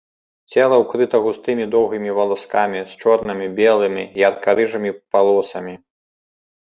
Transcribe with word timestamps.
Цела 0.53 0.77
ўкрыта 0.83 1.19
густымі 1.25 1.65
доўгімі 1.75 2.15
валаскамі, 2.19 2.79
з 2.93 2.97
чорнымі, 3.03 3.45
белымі, 3.59 4.03
ярка-рыжымі 4.27 4.91
палосамі. 5.17 5.75